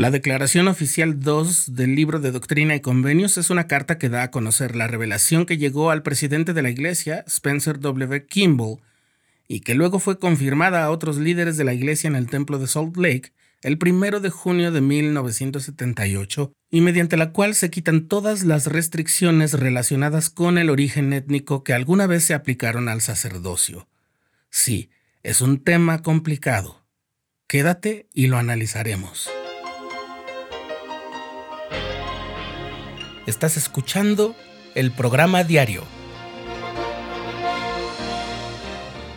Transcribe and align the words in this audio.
La 0.00 0.10
Declaración 0.10 0.66
Oficial 0.66 1.20
2 1.20 1.74
del 1.74 1.94
Libro 1.94 2.20
de 2.20 2.30
Doctrina 2.30 2.74
y 2.74 2.80
Convenios 2.80 3.36
es 3.36 3.50
una 3.50 3.66
carta 3.66 3.98
que 3.98 4.08
da 4.08 4.22
a 4.22 4.30
conocer 4.30 4.74
la 4.74 4.86
revelación 4.86 5.44
que 5.44 5.58
llegó 5.58 5.90
al 5.90 6.02
presidente 6.02 6.54
de 6.54 6.62
la 6.62 6.70
Iglesia, 6.70 7.22
Spencer 7.26 7.80
W. 7.80 8.24
Kimball, 8.24 8.78
y 9.46 9.60
que 9.60 9.74
luego 9.74 9.98
fue 9.98 10.18
confirmada 10.18 10.84
a 10.84 10.90
otros 10.90 11.18
líderes 11.18 11.58
de 11.58 11.64
la 11.64 11.74
Iglesia 11.74 12.08
en 12.08 12.16
el 12.16 12.30
Templo 12.30 12.58
de 12.58 12.66
Salt 12.66 12.96
Lake 12.96 13.34
el 13.60 13.78
1 13.78 14.20
de 14.20 14.30
junio 14.30 14.72
de 14.72 14.80
1978, 14.80 16.50
y 16.70 16.80
mediante 16.80 17.18
la 17.18 17.32
cual 17.32 17.54
se 17.54 17.68
quitan 17.68 18.08
todas 18.08 18.42
las 18.42 18.68
restricciones 18.68 19.52
relacionadas 19.52 20.30
con 20.30 20.56
el 20.56 20.70
origen 20.70 21.12
étnico 21.12 21.62
que 21.62 21.74
alguna 21.74 22.06
vez 22.06 22.24
se 22.24 22.32
aplicaron 22.32 22.88
al 22.88 23.02
sacerdocio. 23.02 23.86
Sí, 24.48 24.88
es 25.22 25.42
un 25.42 25.62
tema 25.62 26.00
complicado. 26.00 26.86
Quédate 27.46 28.08
y 28.14 28.28
lo 28.28 28.38
analizaremos. 28.38 29.28
Estás 33.26 33.58
escuchando 33.58 34.34
el 34.74 34.92
programa 34.92 35.44
diario, 35.44 35.84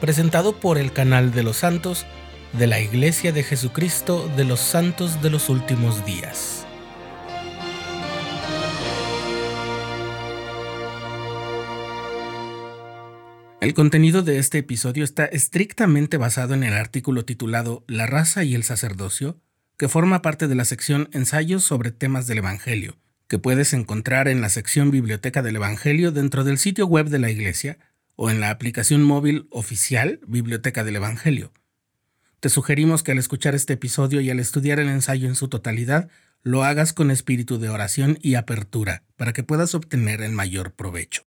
presentado 0.00 0.58
por 0.58 0.76
el 0.76 0.92
canal 0.92 1.30
de 1.30 1.44
los 1.44 1.58
santos 1.58 2.04
de 2.52 2.66
la 2.66 2.80
Iglesia 2.80 3.30
de 3.30 3.44
Jesucristo 3.44 4.28
de 4.36 4.44
los 4.44 4.58
Santos 4.58 5.22
de 5.22 5.30
los 5.30 5.48
Últimos 5.48 6.04
Días. 6.04 6.66
El 13.60 13.72
contenido 13.72 14.22
de 14.22 14.38
este 14.38 14.58
episodio 14.58 15.04
está 15.04 15.26
estrictamente 15.26 16.16
basado 16.16 16.54
en 16.54 16.64
el 16.64 16.74
artículo 16.74 17.24
titulado 17.24 17.84
La 17.86 18.06
raza 18.06 18.42
y 18.42 18.56
el 18.56 18.64
sacerdocio, 18.64 19.40
que 19.78 19.88
forma 19.88 20.22
parte 20.22 20.48
de 20.48 20.56
la 20.56 20.64
sección 20.64 21.08
Ensayos 21.12 21.62
sobre 21.62 21.92
temas 21.92 22.26
del 22.26 22.38
Evangelio, 22.38 22.96
que 23.32 23.38
puedes 23.38 23.72
encontrar 23.72 24.28
en 24.28 24.42
la 24.42 24.50
sección 24.50 24.90
Biblioteca 24.90 25.40
del 25.40 25.56
Evangelio 25.56 26.12
dentro 26.12 26.44
del 26.44 26.58
sitio 26.58 26.86
web 26.86 27.08
de 27.08 27.18
la 27.18 27.30
Iglesia 27.30 27.78
o 28.14 28.30
en 28.30 28.40
la 28.40 28.50
aplicación 28.50 29.02
móvil 29.02 29.46
oficial 29.48 30.20
Biblioteca 30.26 30.84
del 30.84 30.96
Evangelio. 30.96 31.50
Te 32.40 32.50
sugerimos 32.50 33.02
que 33.02 33.12
al 33.12 33.18
escuchar 33.18 33.54
este 33.54 33.72
episodio 33.72 34.20
y 34.20 34.28
al 34.28 34.38
estudiar 34.38 34.80
el 34.80 34.90
ensayo 34.90 35.28
en 35.28 35.34
su 35.34 35.48
totalidad, 35.48 36.10
lo 36.42 36.62
hagas 36.62 36.92
con 36.92 37.10
espíritu 37.10 37.58
de 37.58 37.70
oración 37.70 38.18
y 38.20 38.34
apertura 38.34 39.02
para 39.16 39.32
que 39.32 39.42
puedas 39.42 39.74
obtener 39.74 40.20
el 40.20 40.32
mayor 40.32 40.74
provecho. 40.74 41.22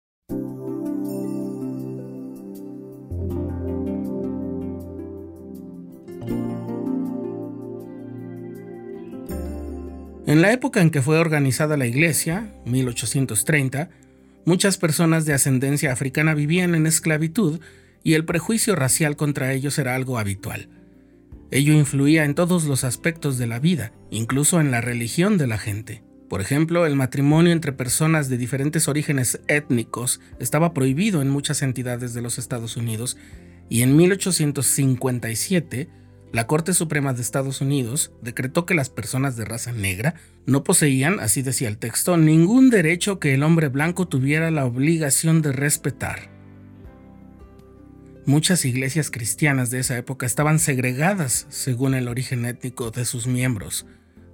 En 10.27 10.41
la 10.41 10.51
época 10.51 10.81
en 10.81 10.89
que 10.89 11.03
fue 11.03 11.19
organizada 11.19 11.77
la 11.77 11.85
Iglesia, 11.85 12.51
1830, 12.65 13.89
muchas 14.43 14.79
personas 14.79 15.25
de 15.25 15.33
ascendencia 15.33 15.91
africana 15.91 16.33
vivían 16.33 16.73
en 16.73 16.87
esclavitud 16.87 17.59
y 18.03 18.13
el 18.13 18.25
prejuicio 18.25 18.75
racial 18.75 19.17
contra 19.17 19.53
ellos 19.53 19.77
era 19.77 19.93
algo 19.93 20.17
habitual. 20.17 20.67
Ello 21.51 21.73
influía 21.73 22.25
en 22.25 22.33
todos 22.33 22.63
los 22.63 22.83
aspectos 22.83 23.37
de 23.37 23.45
la 23.45 23.59
vida, 23.59 23.91
incluso 24.09 24.59
en 24.59 24.71
la 24.71 24.81
religión 24.81 25.37
de 25.37 25.45
la 25.45 25.59
gente. 25.59 26.01
Por 26.27 26.41
ejemplo, 26.41 26.87
el 26.87 26.95
matrimonio 26.95 27.51
entre 27.51 27.71
personas 27.71 28.27
de 28.27 28.37
diferentes 28.37 28.87
orígenes 28.87 29.41
étnicos 29.47 30.21
estaba 30.39 30.73
prohibido 30.73 31.21
en 31.21 31.29
muchas 31.29 31.61
entidades 31.61 32.15
de 32.15 32.23
los 32.23 32.39
Estados 32.39 32.77
Unidos 32.77 33.15
y 33.69 33.83
en 33.83 33.95
1857 33.95 35.87
la 36.35 36.47
Corte 36.47 36.73
Suprema 36.73 37.13
de 37.13 37.21
Estados 37.21 37.61
Unidos 37.61 38.11
decretó 38.21 38.65
que 38.65 38.73
las 38.73 38.89
personas 38.89 39.37
de 39.37 39.45
raza 39.45 39.71
negra 39.71 40.15
no 40.45 40.65
poseían, 40.65 41.21
así 41.21 41.41
decía 41.41 41.69
el 41.69 41.77
texto, 41.77 42.17
ningún 42.17 42.69
derecho 42.69 43.19
que 43.19 43.33
el 43.33 43.41
hombre 43.41 43.69
blanco 43.69 44.09
tuviera 44.09 44.51
la 44.51 44.65
obligación 44.65 45.41
de 45.41 45.53
respetar. 45.53 46.29
Muchas 48.25 48.65
iglesias 48.65 49.11
cristianas 49.11 49.69
de 49.69 49.79
esa 49.79 49.97
época 49.97 50.25
estaban 50.25 50.59
segregadas 50.59 51.47
según 51.47 51.93
el 51.93 52.09
origen 52.09 52.43
étnico 52.43 52.91
de 52.91 53.05
sus 53.05 53.27
miembros, 53.27 53.85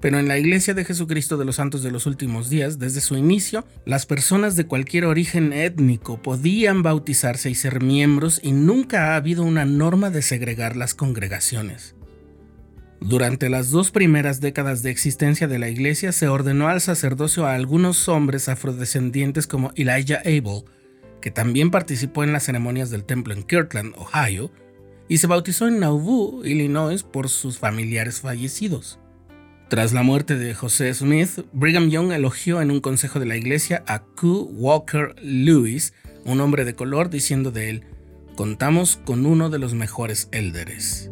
pero 0.02 0.18
en 0.18 0.28
la 0.28 0.40
Iglesia 0.40 0.74
de 0.74 0.84
Jesucristo 0.84 1.38
de 1.38 1.46
los 1.46 1.58
Santos 1.58 1.84
de 1.84 1.92
los 1.92 2.08
Últimos 2.08 2.50
Días, 2.50 2.80
desde 2.80 3.02
su 3.02 3.16
inicio, 3.16 3.66
las 3.86 4.08
personas 4.08 4.56
de 4.56 4.66
cualquier 4.66 5.06
origen 5.06 5.54
étnico 5.54 6.22
podían 6.22 6.82
bautizarse 6.82 7.52
y 7.52 7.56
ser 7.56 7.84
miembros 7.84 8.42
y 8.44 8.52
nunca 8.52 9.14
ha 9.14 9.16
habido 9.16 9.44
una 9.44 9.64
norma 9.66 10.10
de 10.10 10.24
segregar 10.24 10.76
las 10.76 10.96
congregaciones. 10.96 11.96
Durante 13.00 13.50
las 13.50 13.70
dos 13.70 13.92
primeras 13.92 14.42
décadas 14.42 14.84
de 14.84 14.92
existencia 14.92 15.48
de 15.48 15.60
la 15.60 15.70
Iglesia 15.70 16.12
se 16.12 16.28
ordenó 16.28 16.68
al 16.68 16.82
sacerdocio 16.82 17.46
a 17.46 17.54
algunos 17.54 18.10
hombres 18.10 18.50
afrodescendientes 18.50 19.48
como 19.48 19.72
Elijah 19.76 20.22
Abel, 20.26 20.64
que 21.22 21.32
también 21.32 21.70
participó 21.70 22.24
en 22.24 22.34
las 22.34 22.44
ceremonias 22.44 22.90
del 22.90 23.04
templo 23.04 23.34
en 23.34 23.44
Kirtland, 23.44 23.94
Ohio, 23.96 24.52
y 25.08 25.18
se 25.18 25.28
bautizó 25.28 25.68
en 25.68 25.80
Nauvoo, 25.80 26.44
Illinois, 26.46 27.04
por 27.04 27.30
sus 27.30 27.60
familiares 27.60 28.22
fallecidos. 28.22 29.00
Tras 29.72 29.94
la 29.94 30.04
muerte 30.04 30.36
de 30.36 30.54
José 30.54 30.94
Smith, 30.94 31.46
Brigham 31.54 31.90
Young 31.90 32.12
elogió 32.12 32.62
en 32.62 32.72
un 32.72 32.82
consejo 32.82 33.22
de 33.22 33.26
la 33.26 33.38
iglesia 33.38 33.86
a 33.88 34.00
Q. 34.00 34.50
Walker 34.52 35.16
Lewis, 35.22 35.94
un 36.26 36.42
hombre 36.42 36.66
de 36.66 36.76
color, 36.76 37.09
diciendo 37.09 37.52
de 37.52 37.70
él, 37.70 37.84
contamos 38.36 38.98
con 39.06 39.26
uno 39.26 39.50
de 39.50 39.59
los 39.59 39.74
mejores 39.74 40.28
élderes. 40.34 41.09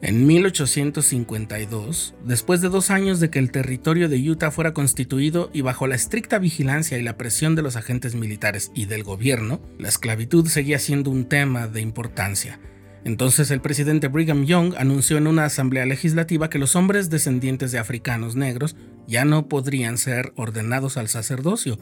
En 0.00 0.26
1852, 0.26 2.14
después 2.24 2.62
de 2.62 2.70
dos 2.70 2.88
años 2.88 3.20
de 3.20 3.28
que 3.28 3.40
el 3.40 3.50
territorio 3.50 4.08
de 4.08 4.26
Utah 4.30 4.50
fuera 4.50 4.72
constituido 4.72 5.50
y 5.52 5.60
bajo 5.60 5.86
la 5.86 5.96
estricta 5.96 6.38
vigilancia 6.38 6.96
y 6.96 7.02
la 7.02 7.18
presión 7.18 7.54
de 7.56 7.60
los 7.60 7.76
agentes 7.76 8.14
militares 8.14 8.72
y 8.74 8.86
del 8.86 9.04
gobierno, 9.04 9.60
la 9.78 9.90
esclavitud 9.90 10.46
seguía 10.46 10.78
siendo 10.78 11.10
un 11.10 11.26
tema 11.26 11.68
de 11.68 11.82
importancia, 11.82 12.58
entonces 13.04 13.50
el 13.50 13.60
presidente 13.60 14.08
Brigham 14.08 14.44
Young 14.44 14.74
anunció 14.76 15.16
en 15.16 15.26
una 15.26 15.44
asamblea 15.44 15.86
legislativa 15.86 16.48
que 16.48 16.58
los 16.58 16.76
hombres 16.76 17.10
descendientes 17.10 17.72
de 17.72 17.78
africanos 17.78 18.36
negros 18.36 18.76
ya 19.08 19.24
no 19.24 19.48
podrían 19.48 19.98
ser 19.98 20.32
ordenados 20.36 20.96
al 20.96 21.08
sacerdocio, 21.08 21.78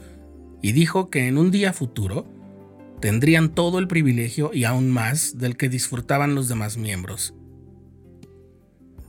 y 0.63 0.73
dijo 0.73 1.11
que 1.11 1.27
en 1.27 1.39
un 1.39 1.51
día 1.51 1.73
futuro 1.73 2.27
tendrían 3.01 3.55
todo 3.55 3.79
el 3.79 3.89
privilegio 3.89 4.51
y 4.53 4.65
aún 4.65 4.91
más 4.91 5.39
del 5.39 5.57
que 5.57 5.69
disfrutaban 5.69 6.35
los 6.35 6.49
demás 6.49 6.77
miembros. 6.77 7.35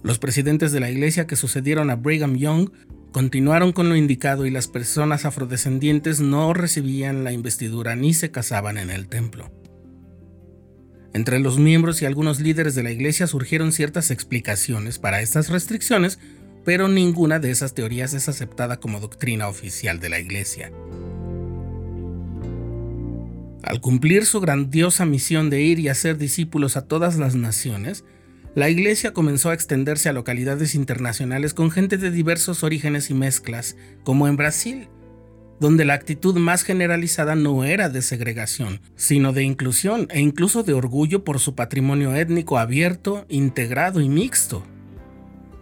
Los 0.04 0.18
presidentes 0.18 0.72
de 0.72 0.80
la 0.80 0.90
iglesia 0.90 1.28
que 1.28 1.36
sucedieron 1.36 1.90
a 1.90 1.96
Brigham 1.96 2.36
Young 2.36 2.72
continuaron 3.12 3.74
con 3.74 3.90
lo 3.90 3.96
indicado 3.96 4.46
y 4.46 4.50
las 4.50 4.68
personas 4.68 5.26
afrodescendientes 5.26 6.22
no 6.22 6.54
recibían 6.54 7.24
la 7.24 7.34
investidura 7.34 7.96
ni 7.96 8.14
se 8.14 8.32
casaban 8.32 8.78
en 8.78 8.90
el 8.90 9.08
templo. 9.08 9.52
Entre 11.14 11.40
los 11.40 11.60
miembros 11.60 12.02
y 12.02 12.06
algunos 12.06 12.40
líderes 12.40 12.74
de 12.74 12.84
la 12.84 12.92
Iglesia 12.92 13.28
surgieron 13.28 13.72
ciertas 13.72 14.12
explicaciones 14.12 14.98
para 14.98 15.22
estas 15.22 15.50
restricciones, 15.50 16.20
pero 16.64 16.88
ninguna 16.88 17.40
de 17.40 17.52
esas 17.52 17.74
teorías 17.74 18.14
es 18.14 18.30
aceptada 18.30 18.80
como 18.80 19.00
doctrina 19.00 19.48
oficial 19.48 20.00
de 20.00 20.10
la 20.10 20.20
Iglesia. 20.20 20.72
Al 23.64 23.82
cumplir 23.82 24.26
su 24.26 24.40
grandiosa 24.40 25.06
misión 25.06 25.50
de 25.50 25.62
ir 25.62 25.80
y 25.80 25.90
hacer 25.90 26.18
discípulos 26.18 26.78
a 26.78 26.88
todas 26.88 27.18
las 27.18 27.36
naciones, 27.36 28.06
la 28.56 28.70
Iglesia 28.70 29.14
comenzó 29.14 29.50
a 29.50 29.54
extenderse 29.54 30.10
a 30.10 30.14
localidades 30.14 30.76
internacionales 30.76 31.54
con 31.54 31.72
gente 31.72 31.98
de 31.98 32.12
diversos 32.12 32.64
orígenes 32.64 33.10
y 33.10 33.14
mezclas, 33.14 33.76
como 34.04 34.28
en 34.28 34.36
Brasil, 34.36 34.88
donde 35.62 35.86
la 35.86 35.94
actitud 35.94 36.36
más 36.38 36.64
generalizada 36.64 37.36
no 37.36 37.64
era 37.64 37.88
de 37.88 38.02
segregación, 38.02 38.82
sino 38.96 39.32
de 39.32 39.44
inclusión 39.44 40.08
e 40.10 40.20
incluso 40.20 40.64
de 40.64 40.74
orgullo 40.74 41.24
por 41.24 41.40
su 41.40 41.54
patrimonio 41.54 42.16
étnico 42.16 42.58
abierto, 42.58 43.28
integrado 43.30 44.02
y 44.02 44.10
mixto. 44.10 44.64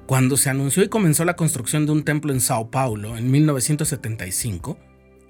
Cuando 0.06 0.38
se 0.38 0.50
anunció 0.50 0.84
y 0.84 0.88
comenzó 0.88 1.26
la 1.26 1.36
construcción 1.36 1.86
de 1.86 1.92
un 1.92 2.04
templo 2.04 2.32
en 2.32 2.40
Sao 2.40 2.72
Paulo 2.72 3.18
en 3.18 3.30
1975, 3.30 4.80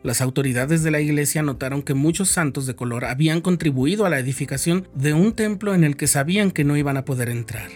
las 0.04 0.22
autoridades 0.22 0.84
de 0.84 0.92
la 0.92 1.02
iglesia 1.02 1.42
notaron 1.42 1.82
que 1.82 1.96
muchos 1.96 2.30
santos 2.30 2.68
de 2.68 2.76
color 2.76 3.06
habían 3.06 3.42
contribuido 3.42 4.06
a 4.06 4.10
la 4.12 4.20
edificación 4.20 4.88
de 4.94 5.14
un 5.16 5.34
templo 5.34 5.74
en 5.74 5.84
el 5.84 5.98
que 5.98 6.06
sabían 6.06 6.52
que 6.52 6.64
no 6.64 6.78
iban 6.78 6.96
a 6.96 7.06
poder 7.06 7.30
entrar. 7.30 7.72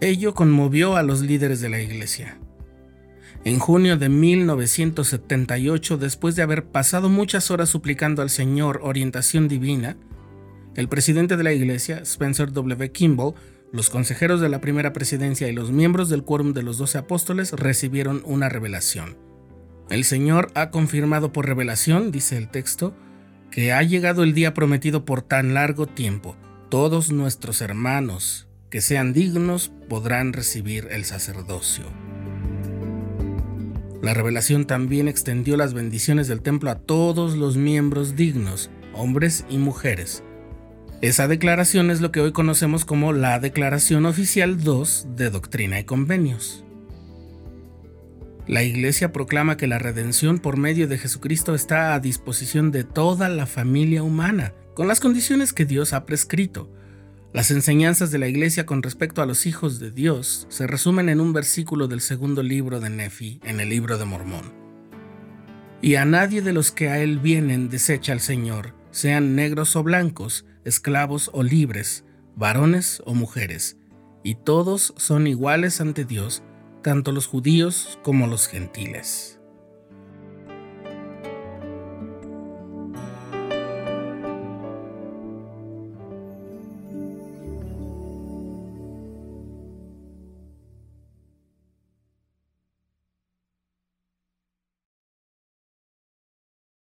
Ello 0.00 0.32
conmovió 0.32 0.94
a 0.94 1.02
los 1.02 1.22
líderes 1.22 1.60
de 1.60 1.70
la 1.70 1.82
iglesia. 1.82 2.38
En 3.48 3.60
junio 3.60 3.96
de 3.96 4.10
1978, 4.10 5.96
después 5.96 6.36
de 6.36 6.42
haber 6.42 6.66
pasado 6.66 7.08
muchas 7.08 7.50
horas 7.50 7.70
suplicando 7.70 8.20
al 8.20 8.28
Señor 8.28 8.80
orientación 8.82 9.48
divina, 9.48 9.96
el 10.76 10.90
presidente 10.90 11.38
de 11.38 11.44
la 11.44 11.54
iglesia, 11.54 11.96
Spencer 12.00 12.52
W. 12.52 12.92
Kimball, 12.92 13.32
los 13.72 13.88
consejeros 13.88 14.42
de 14.42 14.50
la 14.50 14.60
primera 14.60 14.92
presidencia 14.92 15.48
y 15.48 15.54
los 15.54 15.70
miembros 15.70 16.10
del 16.10 16.24
quórum 16.24 16.52
de 16.52 16.62
los 16.62 16.76
doce 16.76 16.98
apóstoles 16.98 17.52
recibieron 17.52 18.20
una 18.26 18.50
revelación. 18.50 19.16
El 19.88 20.04
Señor 20.04 20.52
ha 20.54 20.68
confirmado 20.68 21.32
por 21.32 21.46
revelación, 21.46 22.10
dice 22.12 22.36
el 22.36 22.50
texto, 22.50 22.94
que 23.50 23.72
ha 23.72 23.82
llegado 23.82 24.24
el 24.24 24.34
día 24.34 24.52
prometido 24.52 25.06
por 25.06 25.22
tan 25.22 25.54
largo 25.54 25.86
tiempo. 25.86 26.36
Todos 26.68 27.12
nuestros 27.12 27.62
hermanos 27.62 28.46
que 28.68 28.82
sean 28.82 29.14
dignos 29.14 29.72
podrán 29.88 30.34
recibir 30.34 30.88
el 30.90 31.06
sacerdocio. 31.06 31.86
La 34.02 34.14
revelación 34.14 34.64
también 34.64 35.08
extendió 35.08 35.56
las 35.56 35.74
bendiciones 35.74 36.28
del 36.28 36.40
templo 36.40 36.70
a 36.70 36.78
todos 36.78 37.36
los 37.36 37.56
miembros 37.56 38.14
dignos, 38.14 38.70
hombres 38.92 39.44
y 39.50 39.58
mujeres. 39.58 40.22
Esa 41.00 41.26
declaración 41.26 41.90
es 41.90 42.00
lo 42.00 42.12
que 42.12 42.20
hoy 42.20 42.32
conocemos 42.32 42.84
como 42.84 43.12
la 43.12 43.40
Declaración 43.40 44.06
Oficial 44.06 44.62
2 44.62 45.08
de 45.16 45.30
Doctrina 45.30 45.80
y 45.80 45.84
Convenios. 45.84 46.64
La 48.46 48.62
Iglesia 48.62 49.12
proclama 49.12 49.56
que 49.56 49.66
la 49.66 49.78
redención 49.78 50.38
por 50.38 50.56
medio 50.56 50.88
de 50.88 50.98
Jesucristo 50.98 51.54
está 51.54 51.94
a 51.94 52.00
disposición 52.00 52.70
de 52.70 52.84
toda 52.84 53.28
la 53.28 53.46
familia 53.46 54.02
humana, 54.02 54.54
con 54.74 54.88
las 54.88 55.00
condiciones 55.00 55.52
que 55.52 55.66
Dios 55.66 55.92
ha 55.92 56.06
prescrito, 56.06 56.70
las 57.32 57.50
enseñanzas 57.50 58.10
de 58.10 58.18
la 58.18 58.26
Iglesia 58.26 58.64
con 58.64 58.82
respecto 58.82 59.20
a 59.20 59.26
los 59.26 59.44
hijos 59.44 59.78
de 59.78 59.90
Dios 59.90 60.46
se 60.48 60.66
resumen 60.66 61.10
en 61.10 61.20
un 61.20 61.34
versículo 61.34 61.86
del 61.86 62.00
segundo 62.00 62.42
libro 62.42 62.80
de 62.80 62.88
Nefi, 62.88 63.38
en 63.44 63.60
el 63.60 63.68
libro 63.68 63.98
de 63.98 64.06
Mormón. 64.06 64.54
Y 65.82 65.96
a 65.96 66.06
nadie 66.06 66.40
de 66.40 66.54
los 66.54 66.72
que 66.72 66.88
a 66.88 67.00
él 67.00 67.18
vienen 67.18 67.68
desecha 67.68 68.14
el 68.14 68.20
Señor, 68.20 68.74
sean 68.90 69.36
negros 69.36 69.76
o 69.76 69.82
blancos, 69.82 70.46
esclavos 70.64 71.30
o 71.34 71.42
libres, 71.42 72.04
varones 72.34 73.02
o 73.04 73.14
mujeres, 73.14 73.76
y 74.24 74.34
todos 74.34 74.94
son 74.96 75.26
iguales 75.26 75.82
ante 75.82 76.06
Dios, 76.06 76.42
tanto 76.82 77.12
los 77.12 77.26
judíos 77.26 77.98
como 78.02 78.26
los 78.26 78.48
gentiles. 78.48 79.37